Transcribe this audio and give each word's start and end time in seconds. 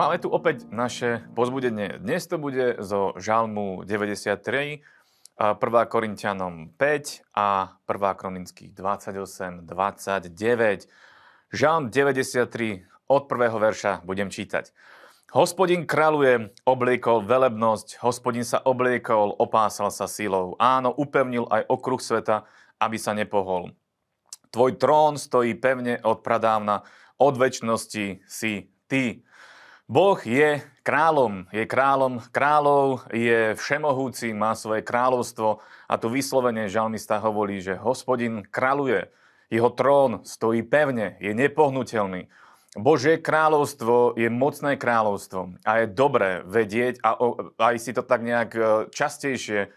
Máme 0.00 0.16
tu 0.16 0.32
opäť 0.32 0.64
naše 0.72 1.28
pozbudenie. 1.36 2.00
Dnes 2.00 2.24
to 2.24 2.40
bude 2.40 2.80
zo 2.80 3.12
Žalmu 3.20 3.84
93, 3.84 4.80
1. 4.80 5.60
Korintianom 5.92 6.72
5 6.72 7.36
a 7.36 7.76
1. 7.84 8.16
Kronických 8.16 8.72
28, 8.72 9.68
29. 9.68 10.88
Žalm 11.52 11.92
93 11.92 13.12
od 13.12 13.28
prvého 13.28 13.60
verša 13.60 14.00
budem 14.08 14.32
čítať. 14.32 14.72
Hospodin 15.36 15.84
kráľuje, 15.84 16.56
obliekol 16.64 17.20
velebnosť, 17.20 18.00
hospodin 18.00 18.48
sa 18.48 18.56
obliekol, 18.56 19.36
opásal 19.36 19.92
sa 19.92 20.08
silou. 20.08 20.56
Áno, 20.56 20.96
upevnil 20.96 21.44
aj 21.52 21.68
okruh 21.68 22.00
sveta, 22.00 22.48
aby 22.80 22.96
sa 22.96 23.12
nepohol. 23.12 23.76
Tvoj 24.48 24.80
trón 24.80 25.20
stojí 25.20 25.60
pevne 25.60 26.00
od 26.00 26.24
pradávna, 26.24 26.88
od 27.20 27.36
väčšnosti 27.36 28.24
si 28.24 28.72
ty. 28.88 29.28
Boh 29.90 30.22
je 30.22 30.62
kráľom, 30.86 31.50
je 31.50 31.66
kráľom 31.66 32.22
kráľov, 32.30 33.10
je 33.10 33.58
všemohúci, 33.58 34.30
má 34.30 34.54
svoje 34.54 34.86
kráľovstvo 34.86 35.58
a 35.90 35.94
tu 35.98 36.06
vyslovene 36.14 36.70
žalmista 36.70 37.18
hovorí, 37.18 37.58
že 37.58 37.74
hospodin 37.74 38.46
kráľuje, 38.46 39.10
jeho 39.50 39.66
trón 39.74 40.22
stojí 40.22 40.62
pevne, 40.62 41.18
je 41.18 41.34
nepohnutelný. 41.34 42.30
Božie 42.78 43.18
kráľovstvo 43.18 44.14
je 44.14 44.30
mocné 44.30 44.78
kráľovstvo 44.78 45.58
a 45.66 45.82
je 45.82 45.86
dobré 45.90 46.46
vedieť 46.46 47.02
a 47.02 47.18
aj 47.58 47.76
si 47.82 47.90
to 47.90 48.06
tak 48.06 48.22
nejak 48.22 48.50
e, 48.54 48.62
častejšie 48.94 49.60
e, 49.66 49.68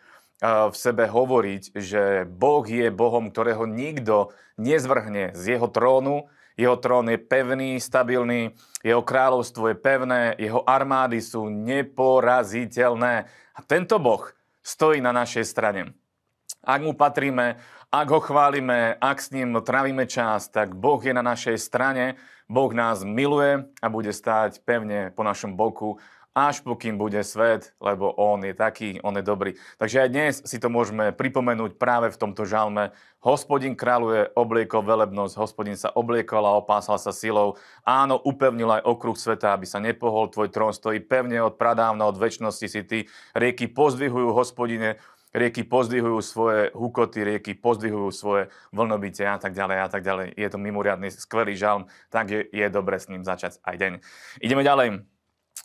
v 0.45 0.75
sebe 0.77 1.09
hovoriť, 1.09 1.73
že 1.73 2.30
Boh 2.30 2.61
je 2.61 2.94
Bohom, 2.94 3.34
ktorého 3.34 3.66
nikto 3.66 4.30
nezvrhne 4.61 5.34
z 5.34 5.58
jeho 5.58 5.66
trónu, 5.73 6.30
jeho 6.53 6.77
trón 6.77 7.09
je 7.09 7.17
pevný, 7.17 7.81
stabilný, 7.81 8.53
jeho 8.85 9.02
kráľovstvo 9.02 9.73
je 9.73 9.78
pevné, 9.78 10.22
jeho 10.38 10.61
armády 10.67 11.17
sú 11.22 11.50
neporaziteľné. 11.50 13.14
A 13.53 13.59
tento 13.66 13.97
Boh 13.97 14.30
stojí 14.61 15.02
na 15.02 15.11
našej 15.11 15.45
strane. 15.45 15.97
Ak 16.63 16.80
mu 16.80 16.95
patríme, 16.95 17.59
ak 17.94 18.08
ho 18.09 18.19
chválime, 18.23 18.95
ak 18.97 19.17
s 19.19 19.30
ním 19.36 19.53
trávime 19.61 20.08
čas, 20.08 20.47
tak 20.47 20.73
Boh 20.73 20.97
je 21.03 21.13
na 21.13 21.22
našej 21.22 21.59
strane, 21.59 22.16
Boh 22.47 22.72
nás 22.73 23.06
miluje 23.06 23.67
a 23.81 23.85
bude 23.91 24.11
stáť 24.13 24.63
pevne 24.63 25.11
po 25.13 25.22
našom 25.22 25.53
boku 25.58 25.97
až 26.34 26.66
pokým 26.66 26.98
bude 26.98 27.22
svet, 27.22 27.78
lebo 27.78 28.09
On 28.17 28.42
je 28.42 28.58
taký, 28.58 28.98
On 29.06 29.14
je 29.14 29.22
dobrý. 29.22 29.53
Takže 29.78 30.02
aj 30.02 30.09
dnes 30.09 30.34
si 30.42 30.58
to 30.58 30.67
môžeme 30.67 31.14
pripomenúť 31.14 31.78
práve 31.78 32.09
v 32.09 32.20
tomto 32.20 32.44
žalme. 32.50 32.90
Hospodin 33.22 33.78
kráľuje, 33.78 34.34
obliekol 34.34 34.84
velebnosť, 34.84 35.38
hospodin 35.38 35.78
sa 35.78 35.94
obliekol 35.94 36.44
a 36.44 36.58
opásal 36.58 36.98
sa 36.98 37.14
silou. 37.14 37.56
Áno, 37.86 38.17
upevnil 38.17 38.81
aj 38.81 38.84
okruh 38.84 39.16
sveta, 39.16 39.53
aby 39.53 39.70
sa 39.70 39.78
nepohol, 39.78 40.34
tvoj 40.34 40.50
trón 40.50 40.73
stojí 40.73 41.00
pevne 41.00 41.40
od 41.40 41.56
pradávna, 41.56 42.09
od 42.09 42.17
väčšnosti 42.17 42.68
si 42.68 42.81
ty. 42.84 43.00
Rieky 43.38 43.70
pozdvihujú 43.70 44.34
hospodine, 44.34 44.97
rieky 45.38 45.64
pozdvihujú 45.70 46.20
svoje 46.25 46.62
hukoty, 46.73 47.23
rieky 47.23 47.53
pozdvihujú 47.53 48.09
svoje 48.09 48.44
vlnobytie 48.73 49.30
a 49.30 49.38
tak 49.38 49.53
ďalej 49.53 49.78
a 49.86 49.88
tak 49.88 50.02
ďalej. 50.02 50.34
Je 50.34 50.50
to 50.50 50.58
mimoriadný, 50.58 51.14
skvelý 51.14 51.53
žalm, 51.53 51.86
takže 52.09 52.50
je 52.50 52.66
dobre 52.73 52.97
s 52.97 53.08
ním 53.08 53.22
začať 53.22 53.62
aj 53.62 53.75
deň. 53.78 53.94
Ideme 54.42 54.66
ďalej. 54.66 55.12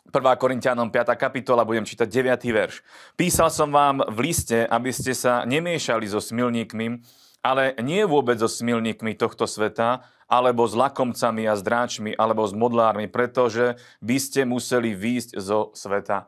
1. 0.09 0.41
Korintianom 0.41 0.89
5. 0.89 1.13
kapitola, 1.13 1.61
budem 1.61 1.85
čítať 1.85 2.09
9. 2.09 2.41
verš. 2.49 2.81
Písal 3.13 3.53
som 3.53 3.69
vám 3.69 4.01
v 4.09 4.33
liste, 4.33 4.65
aby 4.65 4.89
ste 4.89 5.13
sa 5.13 5.45
nemiešali 5.45 6.09
so 6.09 6.17
smilníkmi, 6.17 6.97
ale 7.45 7.77
nie 7.85 8.01
vôbec 8.09 8.41
so 8.41 8.49
smilníkmi 8.49 9.13
tohto 9.13 9.45
sveta, 9.45 10.01
alebo 10.29 10.65
s 10.65 10.73
lakomcami 10.73 11.45
a 11.45 11.53
dráčmi, 11.57 12.17
alebo 12.17 12.45
s 12.45 12.53
modlármi, 12.53 13.05
pretože 13.09 13.77
by 14.01 14.17
ste 14.17 14.49
museli 14.49 14.97
výjsť 14.97 15.37
zo 15.37 15.69
sveta. 15.77 16.25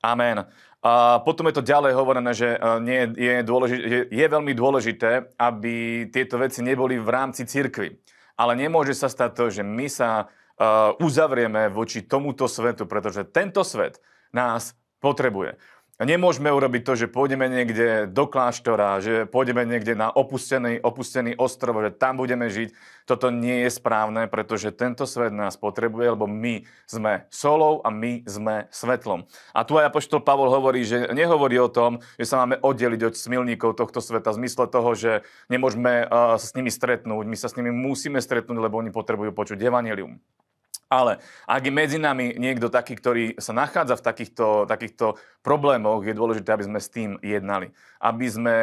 Amen. 0.00 0.48
A 0.78 1.20
potom 1.20 1.50
je 1.50 1.58
to 1.58 1.68
ďalej 1.68 1.92
hovorené, 1.96 2.30
že 2.32 2.54
e, 2.54 2.58
nie, 2.80 3.00
je, 3.18 3.42
dôležité, 3.42 4.08
je 4.14 4.26
veľmi 4.30 4.52
dôležité, 4.54 5.10
aby 5.34 6.06
tieto 6.08 6.38
veci 6.38 6.62
neboli 6.62 6.96
v 7.02 7.08
rámci 7.10 7.44
cirkvy. 7.44 7.98
Ale 8.38 8.54
nemôže 8.54 8.94
sa 8.94 9.10
stať 9.10 9.30
to, 9.34 9.44
že 9.50 9.62
my 9.66 9.90
sa 9.90 10.30
uzavrieme 10.98 11.70
voči 11.70 12.02
tomuto 12.02 12.50
svetu, 12.50 12.84
pretože 12.84 13.24
tento 13.26 13.62
svet 13.62 14.02
nás 14.34 14.74
potrebuje. 14.98 15.56
Nemôžeme 15.98 16.46
urobiť 16.46 16.82
to, 16.86 16.94
že 16.94 17.10
pôjdeme 17.10 17.50
niekde 17.50 18.06
do 18.06 18.30
kláštora, 18.30 19.02
že 19.02 19.26
pôjdeme 19.26 19.66
niekde 19.66 19.98
na 19.98 20.14
opustený, 20.14 20.78
opustený 20.78 21.34
ostrov, 21.34 21.82
že 21.82 21.90
tam 21.90 22.22
budeme 22.22 22.46
žiť. 22.46 22.70
Toto 23.02 23.34
nie 23.34 23.66
je 23.66 23.70
správne, 23.74 24.30
pretože 24.30 24.70
tento 24.70 25.10
svet 25.10 25.34
nás 25.34 25.58
potrebuje, 25.58 26.14
lebo 26.14 26.30
my 26.30 26.62
sme 26.86 27.26
solou 27.34 27.82
a 27.82 27.90
my 27.90 28.22
sme 28.30 28.70
svetlom. 28.70 29.26
A 29.50 29.66
tu 29.66 29.74
aj 29.74 29.90
apoštol 29.90 30.22
Pavol 30.22 30.54
hovorí, 30.54 30.86
že 30.86 31.10
nehovorí 31.10 31.58
o 31.58 31.66
tom, 31.66 31.98
že 32.14 32.30
sa 32.30 32.46
máme 32.46 32.62
oddeliť 32.62 33.02
od 33.02 33.18
smilníkov 33.18 33.74
tohto 33.74 33.98
sveta 33.98 34.30
v 34.30 34.46
zmysle 34.46 34.70
toho, 34.70 34.94
že 34.94 35.26
nemôžeme 35.50 36.06
uh, 36.06 36.38
sa 36.38 36.46
s 36.46 36.54
nimi 36.54 36.70
stretnúť. 36.70 37.26
My 37.26 37.34
sa 37.34 37.50
s 37.50 37.58
nimi 37.58 37.74
musíme 37.74 38.22
stretnúť, 38.22 38.54
lebo 38.54 38.78
oni 38.78 38.94
potrebujú 38.94 39.34
počuť 39.34 39.58
evanelium. 39.66 40.22
Ale 40.88 41.20
ak 41.44 41.62
je 41.68 41.72
medzi 41.72 41.98
nami 42.00 42.32
niekto 42.40 42.72
taký, 42.72 42.96
ktorý 42.96 43.24
sa 43.36 43.52
nachádza 43.52 44.00
v 44.00 44.06
takýchto, 44.08 44.46
takýchto 44.64 45.20
problémoch, 45.44 46.00
je 46.04 46.16
dôležité, 46.16 46.48
aby 46.52 46.64
sme 46.64 46.80
s 46.80 46.88
tým 46.88 47.20
jednali. 47.20 47.76
Aby 48.00 48.26
sme, 48.30 48.56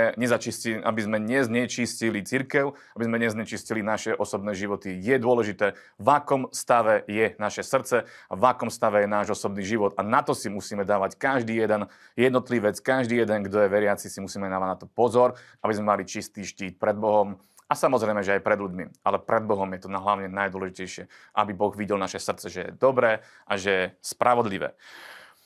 aby 0.81 1.01
sme 1.01 1.17
neznečistili 1.21 2.25
církev, 2.25 2.73
aby 2.97 3.03
sme 3.05 3.17
neznečistili 3.21 3.85
naše 3.85 4.17
osobné 4.17 4.57
životy. 4.57 4.97
Je 4.97 5.15
dôležité, 5.21 5.77
v 6.01 6.07
akom 6.09 6.49
stave 6.49 7.05
je 7.05 7.37
naše 7.37 7.61
srdce 7.61 8.05
v 8.29 8.43
akom 8.43 8.69
stave 8.69 9.05
je 9.05 9.09
náš 9.09 9.37
osobný 9.37 9.63
život. 9.63 9.93
A 9.95 10.01
na 10.03 10.21
to 10.25 10.33
si 10.35 10.49
musíme 10.51 10.83
dávať 10.83 11.15
každý 11.15 11.55
jeden 11.55 11.87
jednotlivec, 12.17 12.75
každý 12.81 13.21
jeden, 13.21 13.45
kto 13.47 13.65
je 13.65 13.71
veriaci, 13.71 14.07
si 14.09 14.19
musíme 14.19 14.49
dávať 14.49 14.69
na 14.69 14.77
to 14.79 14.87
pozor, 14.89 15.37
aby 15.61 15.73
sme 15.73 15.95
mali 15.95 16.03
čistý 16.03 16.43
štít 16.43 16.81
pred 16.81 16.97
Bohom, 16.97 17.39
a 17.65 17.73
samozrejme, 17.73 18.21
že 18.21 18.37
aj 18.37 18.45
pred 18.45 18.59
ľuďmi. 18.61 19.01
Ale 19.01 19.17
pred 19.17 19.41
Bohom 19.41 19.69
je 19.73 19.85
to 19.85 19.89
na 19.89 19.97
hlavne 19.97 20.29
najdôležitejšie, 20.29 21.09
aby 21.37 21.51
Boh 21.57 21.73
videl 21.73 21.97
naše 21.97 22.21
srdce, 22.21 22.45
že 22.49 22.61
je 22.69 22.75
dobré 22.77 23.25
a 23.49 23.57
že 23.57 23.71
je 23.71 23.83
spravodlivé. 24.05 24.77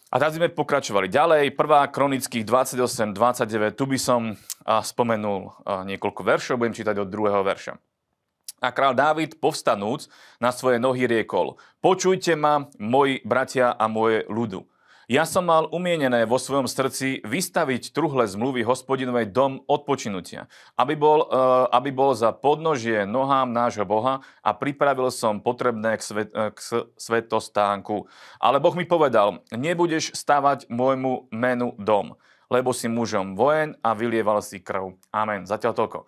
A 0.10 0.18
teraz 0.18 0.34
sme 0.34 0.50
pokračovali 0.50 1.06
ďalej. 1.06 1.54
Prvá 1.54 1.86
kronických 1.86 2.42
28, 2.42 3.14
29. 3.14 3.78
Tu 3.78 3.86
by 3.86 4.00
som 4.02 4.22
spomenul 4.66 5.54
niekoľko 5.64 6.22
veršov, 6.26 6.58
budem 6.58 6.74
čítať 6.74 6.98
od 6.98 7.14
druhého 7.14 7.46
verša. 7.46 7.78
A 8.60 8.76
král 8.76 8.98
Dávid, 8.98 9.40
povstanúc 9.40 10.12
na 10.42 10.52
svoje 10.52 10.82
nohy 10.82 11.08
riekol, 11.08 11.56
počujte 11.80 12.36
ma, 12.36 12.68
moji 12.76 13.24
bratia 13.24 13.72
a 13.72 13.88
moje 13.88 14.28
ľudu. 14.28 14.68
Ja 15.10 15.26
som 15.26 15.50
mal 15.50 15.66
umienené 15.74 16.30
vo 16.30 16.38
svojom 16.38 16.70
srdci 16.70 17.26
vystaviť 17.26 17.98
truhle 17.98 18.30
zmluvy 18.30 18.62
hospodinovej 18.62 19.34
dom 19.34 19.58
odpočinutia, 19.66 20.46
aby 20.78 20.94
bol, 20.94 21.26
e, 21.26 21.34
aby 21.74 21.90
bol 21.90 22.14
za 22.14 22.30
podnožie 22.30 23.10
nohám 23.10 23.50
nášho 23.50 23.90
Boha 23.90 24.22
a 24.46 24.54
pripravil 24.54 25.10
som 25.10 25.42
potrebné 25.42 25.98
k, 25.98 26.02
svet, 26.06 26.30
e, 26.30 26.54
k 26.54 26.86
svetostánku. 26.94 28.06
Ale 28.38 28.62
Boh 28.62 28.78
mi 28.78 28.86
povedal, 28.86 29.42
nebudeš 29.50 30.14
stavať 30.14 30.70
môjmu 30.70 31.34
menu 31.34 31.74
dom, 31.82 32.14
lebo 32.54 32.70
si 32.70 32.86
mužom 32.86 33.34
vojen 33.34 33.82
a 33.82 33.98
vylieval 33.98 34.46
si 34.46 34.62
krv. 34.62 34.94
Amen. 35.10 35.50
Zatiaľ 35.50 35.74
toľko. 35.74 36.06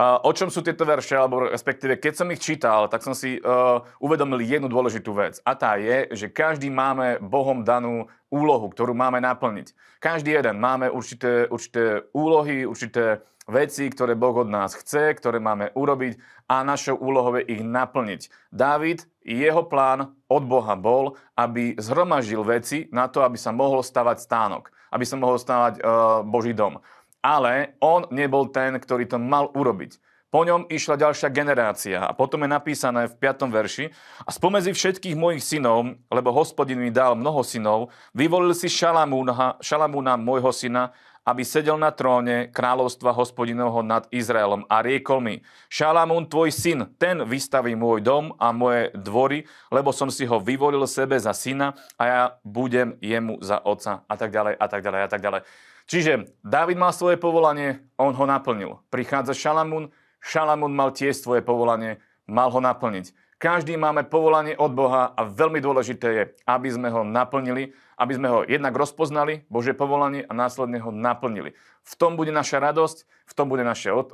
O 0.00 0.32
čom 0.32 0.48
sú 0.48 0.64
tieto 0.64 0.88
verše, 0.88 1.12
alebo 1.12 1.44
respektíve 1.44 2.00
keď 2.00 2.12
som 2.16 2.32
ich 2.32 2.40
čítal, 2.40 2.88
tak 2.88 3.04
som 3.04 3.12
si 3.12 3.36
uh, 3.36 3.84
uvedomil 4.00 4.40
jednu 4.40 4.72
dôležitú 4.72 5.12
vec. 5.12 5.44
A 5.44 5.52
tá 5.52 5.76
je, 5.76 6.08
že 6.16 6.32
každý 6.32 6.72
máme 6.72 7.20
Bohom 7.20 7.60
danú 7.68 8.08
úlohu, 8.32 8.72
ktorú 8.72 8.96
máme 8.96 9.20
naplniť. 9.20 9.76
Každý 10.00 10.32
jeden 10.32 10.56
máme 10.56 10.88
určité, 10.88 11.44
určité 11.52 12.08
úlohy, 12.16 12.64
určité 12.64 13.20
veci, 13.44 13.92
ktoré 13.92 14.16
Boh 14.16 14.32
od 14.32 14.48
nás 14.48 14.72
chce, 14.72 15.12
ktoré 15.20 15.36
máme 15.36 15.68
urobiť 15.76 16.16
a 16.48 16.64
našou 16.64 16.96
úlohou 16.96 17.36
je 17.36 17.60
ich 17.60 17.62
naplniť. 17.66 18.32
Dávid, 18.48 19.04
jeho 19.20 19.68
plán 19.68 20.16
od 20.32 20.42
Boha 20.48 20.80
bol, 20.80 21.20
aby 21.36 21.76
zhromažil 21.76 22.40
veci 22.40 22.88
na 22.88 23.10
to, 23.12 23.20
aby 23.20 23.36
sa 23.36 23.52
mohol 23.52 23.84
stavať 23.84 24.16
stánok, 24.22 24.72
aby 24.96 25.04
sa 25.04 25.20
mohol 25.20 25.36
stavať 25.36 25.72
uh, 25.76 25.82
Boží 26.24 26.56
dom 26.56 26.80
ale 27.20 27.76
on 27.80 28.08
nebol 28.12 28.48
ten, 28.48 28.76
ktorý 28.76 29.08
to 29.08 29.20
mal 29.20 29.52
urobiť. 29.52 30.00
Po 30.30 30.46
ňom 30.46 30.70
išla 30.70 30.94
ďalšia 30.94 31.26
generácia 31.34 32.06
a 32.06 32.14
potom 32.14 32.46
je 32.46 32.54
napísané 32.54 33.10
v 33.10 33.18
5. 33.18 33.50
verši 33.50 33.90
a 34.22 34.30
spomezi 34.30 34.70
všetkých 34.70 35.18
mojich 35.18 35.42
synov, 35.42 35.98
lebo 36.06 36.30
hospodin 36.30 36.78
mi 36.78 36.94
dal 36.94 37.18
mnoho 37.18 37.42
synov, 37.42 37.90
vyvolil 38.14 38.54
si 38.54 38.70
Šalamúna, 38.70 39.58
Šalamúna 39.58 40.14
môjho 40.14 40.54
syna, 40.54 40.94
aby 41.26 41.42
sedel 41.42 41.74
na 41.76 41.90
tróne 41.90 42.46
kráľovstva 42.54 43.10
hospodinovho 43.10 43.82
nad 43.82 44.06
Izraelom 44.14 44.70
a 44.70 44.86
riekol 44.86 45.18
mi, 45.18 45.34
Šalamún, 45.66 46.30
tvoj 46.30 46.54
syn, 46.54 46.86
ten 46.94 47.26
vystaví 47.26 47.74
môj 47.74 47.98
dom 47.98 48.30
a 48.38 48.54
moje 48.54 48.94
dvory, 48.94 49.50
lebo 49.68 49.90
som 49.90 50.14
si 50.14 50.24
ho 50.30 50.38
vyvolil 50.38 50.86
sebe 50.86 51.18
za 51.18 51.34
syna 51.34 51.74
a 51.98 52.02
ja 52.06 52.22
budem 52.46 52.94
jemu 53.02 53.42
za 53.42 53.58
otca 53.66 54.06
a 54.06 54.14
tak 54.14 54.30
ďalej 54.30 54.54
a 54.56 54.66
tak 54.70 54.80
ďalej 54.80 55.00
a 55.02 55.08
tak 55.10 55.22
ďalej. 55.26 55.42
Čiže 55.90 56.38
Dávid 56.46 56.78
mal 56.78 56.94
svoje 56.94 57.18
povolanie, 57.18 57.82
on 57.98 58.14
ho 58.14 58.22
naplnil. 58.22 58.78
Prichádza 58.94 59.34
Šalamún, 59.34 59.90
Šalamún 60.22 60.70
mal 60.70 60.94
tiež 60.94 61.18
svoje 61.18 61.42
povolanie, 61.42 61.98
mal 62.30 62.46
ho 62.54 62.62
naplniť. 62.62 63.10
Každý 63.40 63.74
máme 63.74 64.06
povolanie 64.06 64.54
od 64.54 64.70
Boha 64.70 65.10
a 65.16 65.24
veľmi 65.26 65.58
dôležité 65.58 66.08
je, 66.12 66.24
aby 66.46 66.68
sme 66.70 66.92
ho 66.92 67.02
naplnili, 67.02 67.74
aby 67.98 68.12
sme 68.14 68.28
ho 68.30 68.38
jednak 68.46 68.76
rozpoznali, 68.76 69.48
Bože 69.50 69.74
povolanie 69.74 70.22
a 70.22 70.32
následne 70.36 70.78
ho 70.78 70.94
naplnili. 70.94 71.56
V 71.82 71.94
tom 71.98 72.14
bude 72.14 72.30
naša 72.30 72.60
radosť, 72.60 73.08
v 73.26 73.32
tom 73.32 73.48
bude 73.48 73.64
naše, 73.64 73.90
o, 73.90 74.04
o, 74.04 74.06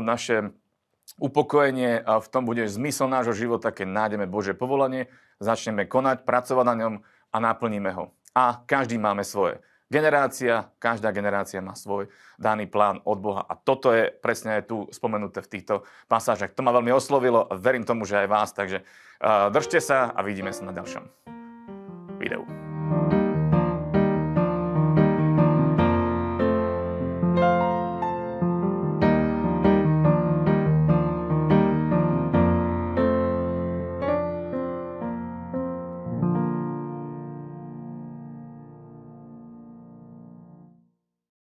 naše 0.00 0.50
upokojenie 1.20 2.00
a 2.02 2.18
v 2.18 2.28
tom 2.32 2.48
bude 2.48 2.64
zmysel 2.66 3.06
nášho 3.06 3.36
života, 3.36 3.70
keď 3.70 3.86
nájdeme 3.86 4.26
Bože 4.26 4.56
povolanie, 4.56 5.12
začneme 5.38 5.84
konať, 5.86 6.24
pracovať 6.24 6.64
na 6.64 6.74
ňom 6.74 6.94
a 7.30 7.36
naplníme 7.36 7.92
ho. 7.94 8.10
A 8.32 8.64
každý 8.64 8.96
máme 8.96 9.22
svoje. 9.22 9.60
Generácia, 9.90 10.70
každá 10.78 11.10
generácia 11.10 11.58
má 11.58 11.74
svoj 11.74 12.06
daný 12.38 12.70
plán 12.70 13.02
od 13.02 13.18
Boha. 13.18 13.42
A 13.42 13.58
toto 13.58 13.90
je 13.90 14.06
presne 14.06 14.62
aj 14.62 14.70
tu 14.70 14.86
spomenuté 14.94 15.42
v 15.42 15.50
týchto 15.58 15.82
pasážach. 16.06 16.54
To 16.54 16.62
ma 16.62 16.70
veľmi 16.70 16.94
oslovilo 16.94 17.50
a 17.50 17.58
verím 17.58 17.82
tomu, 17.82 18.06
že 18.06 18.22
aj 18.22 18.28
vás. 18.30 18.54
Takže 18.54 18.86
uh, 18.86 19.50
držte 19.50 19.82
sa 19.82 20.14
a 20.14 20.22
vidíme 20.22 20.54
sa 20.54 20.62
na 20.62 20.70
ďalšom 20.70 21.10
videu. 22.22 22.46